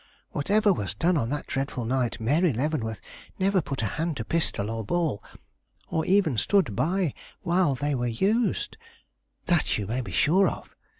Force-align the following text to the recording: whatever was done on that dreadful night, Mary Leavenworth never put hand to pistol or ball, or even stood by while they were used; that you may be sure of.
whatever 0.31 0.73
was 0.73 0.95
done 0.95 1.15
on 1.15 1.29
that 1.29 1.45
dreadful 1.45 1.85
night, 1.85 2.19
Mary 2.19 2.51
Leavenworth 2.51 2.99
never 3.37 3.61
put 3.61 3.81
hand 3.81 4.17
to 4.17 4.25
pistol 4.25 4.71
or 4.71 4.83
ball, 4.83 5.23
or 5.89 6.03
even 6.07 6.39
stood 6.39 6.75
by 6.75 7.13
while 7.43 7.75
they 7.75 7.93
were 7.93 8.07
used; 8.07 8.77
that 9.45 9.77
you 9.77 9.85
may 9.85 10.01
be 10.01 10.11
sure 10.11 10.47
of. 10.49 10.75